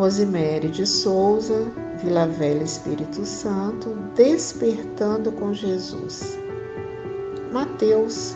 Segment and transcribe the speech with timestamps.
[0.00, 1.70] Rosemary de Souza,
[2.02, 6.38] Vila Velha Espírito Santo, despertando com Jesus.
[7.52, 8.34] Mateus,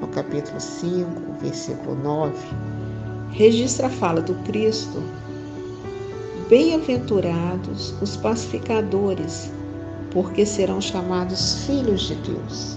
[0.00, 1.08] no capítulo 5,
[1.40, 2.36] versículo 9,
[3.30, 5.00] registra a fala do Cristo.
[6.48, 9.52] Bem-aventurados os pacificadores,
[10.10, 12.76] porque serão chamados filhos de Deus.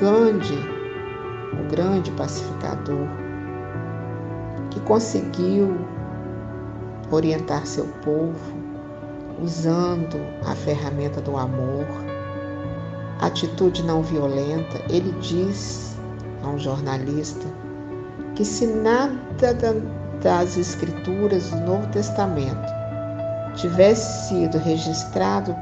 [0.00, 0.58] Gandhi,
[1.52, 3.06] o grande pacificador,
[4.72, 5.78] que conseguiu
[7.14, 8.62] orientar seu povo
[9.42, 11.86] usando a ferramenta do amor,
[13.20, 15.96] atitude não violenta, ele diz
[16.42, 17.46] a um jornalista
[18.34, 19.54] que se nada
[20.22, 22.72] das escrituras do Novo Testamento
[23.56, 25.54] tivesse sido registrado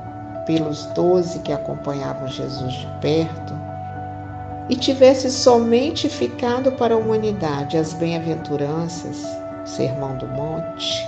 [0.46, 3.54] pelos doze que acompanhavam Jesus de perto
[4.68, 9.26] e tivesse somente ficado para a humanidade as bem-aventuranças,
[9.64, 11.06] Sermão do Monte,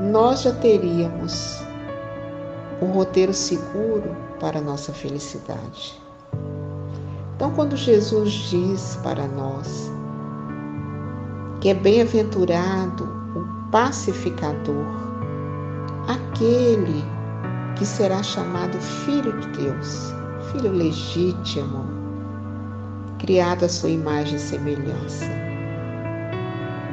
[0.00, 1.62] nós já teríamos
[2.80, 6.00] um roteiro seguro para a nossa felicidade.
[7.36, 9.90] Então, quando Jesus diz para nós
[11.60, 13.04] que é bem-aventurado
[13.36, 14.86] o pacificador,
[16.08, 17.04] aquele
[17.76, 20.14] que será chamado filho de Deus,
[20.50, 21.84] filho legítimo,
[23.18, 25.26] criado à sua imagem e semelhança.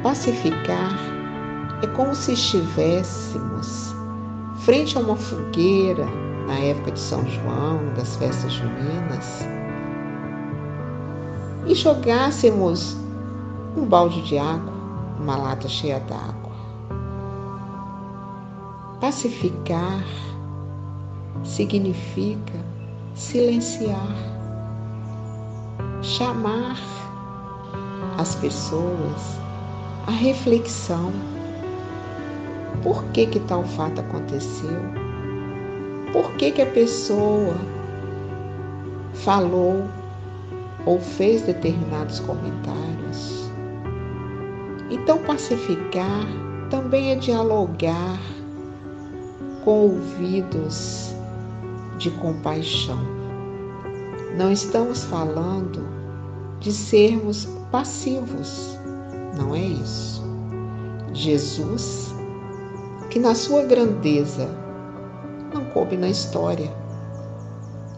[0.02, 1.17] Pacificar
[1.82, 3.94] é como se estivéssemos
[4.64, 6.04] frente a uma fogueira
[6.46, 9.46] na época de São João, das festas juninas,
[11.66, 12.96] e jogássemos
[13.76, 14.72] um balde de água,
[15.20, 16.48] uma lata cheia d'água.
[19.00, 20.02] Pacificar
[21.44, 22.58] significa
[23.14, 24.16] silenciar,
[26.02, 26.76] chamar
[28.16, 29.38] as pessoas
[30.06, 31.12] à reflexão
[32.88, 34.80] por que, que tal fato aconteceu?
[36.10, 37.54] Por que, que a pessoa
[39.12, 39.84] falou
[40.86, 43.50] ou fez determinados comentários?
[44.88, 46.26] Então, pacificar
[46.70, 48.18] também é dialogar
[49.66, 51.14] com ouvidos
[51.98, 53.06] de compaixão.
[54.34, 55.86] Não estamos falando
[56.58, 58.78] de sermos passivos,
[59.36, 60.24] não é isso.
[61.12, 62.17] Jesus
[63.10, 64.48] que na sua grandeza
[65.52, 66.70] não coube na história,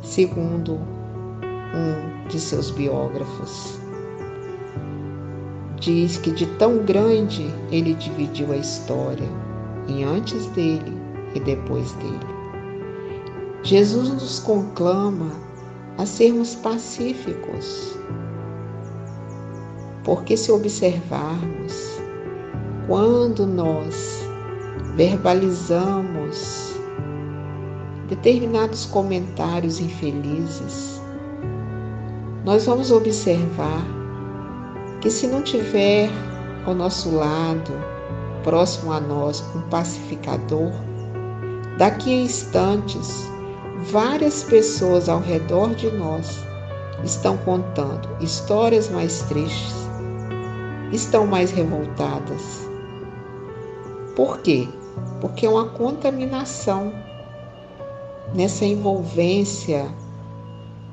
[0.03, 3.79] segundo um de seus biógrafos.
[5.81, 9.29] Diz que de tão grande ele dividiu a história
[9.89, 10.97] em antes dele
[11.35, 12.41] e depois dele.
[13.63, 15.31] Jesus nos conclama
[15.99, 17.97] a sermos pacíficos,
[20.05, 22.01] porque se observarmos,
[22.87, 24.30] quando nós
[24.97, 26.71] verbalizamos
[28.09, 31.01] determinados comentários infelizes,
[32.45, 33.85] nós vamos observar
[35.01, 36.11] que se não tiver
[36.67, 37.73] ao nosso lado,
[38.43, 40.73] próximo a nós, um pacificador,
[41.79, 43.31] daqui a instantes,
[43.91, 46.45] várias pessoas ao redor de nós
[47.05, 49.75] estão contando histórias mais tristes,
[50.93, 52.69] estão mais revoltadas.
[54.17, 54.69] Por quê?
[55.21, 56.93] Porque é uma contaminação
[58.35, 59.87] nessa envolvência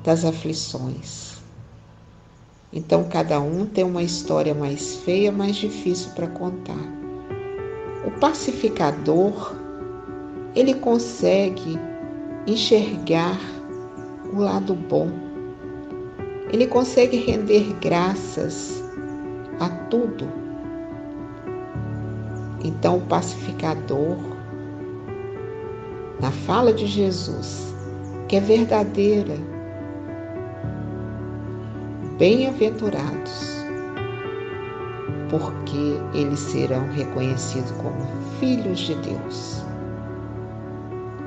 [0.04, 1.38] das aflições.
[2.72, 6.78] Então cada um tem uma história mais feia, mais difícil para contar.
[8.06, 9.54] O pacificador,
[10.54, 11.78] ele consegue
[12.46, 13.38] enxergar
[14.32, 15.10] o lado bom.
[16.50, 18.82] Ele consegue render graças
[19.60, 20.47] a tudo
[22.62, 24.16] então, o pacificador,
[26.20, 27.72] na fala de Jesus,
[28.26, 29.36] que é verdadeira,
[32.18, 33.58] bem-aventurados,
[35.30, 38.00] porque eles serão reconhecidos como
[38.40, 39.62] filhos de Deus.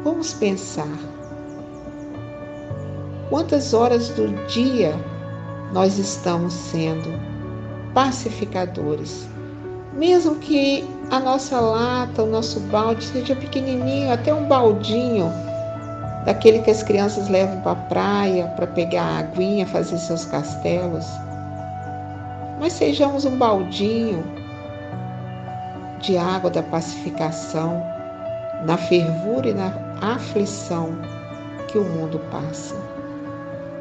[0.03, 0.97] Vamos pensar
[3.29, 4.93] quantas horas do dia
[5.71, 7.09] nós estamos sendo
[7.93, 9.29] pacificadores
[9.93, 15.29] mesmo que a nossa lata, o nosso balde seja pequenininho, até um baldinho,
[16.23, 21.05] daquele que as crianças levam para a praia para pegar a aguinha, fazer seus castelos.
[22.61, 24.23] Mas sejamos um baldinho
[25.99, 27.83] de água da pacificação,
[28.65, 30.95] na fervura e na aflição
[31.67, 32.75] que o mundo passa.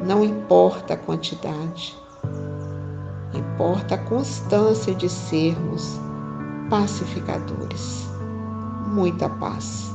[0.03, 1.95] Não importa a quantidade,
[3.33, 5.97] importa a constância de sermos
[6.71, 8.07] pacificadores.
[8.87, 9.91] Muita paz.